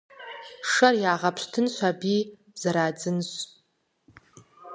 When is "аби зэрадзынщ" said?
1.89-3.31